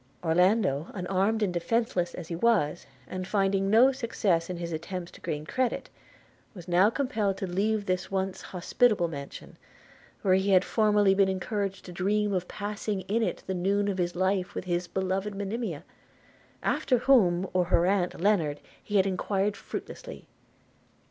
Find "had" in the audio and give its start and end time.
10.49-10.65, 18.95-19.05